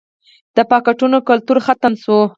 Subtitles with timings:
[0.55, 2.21] د پاټکونو کلتور ختم شوی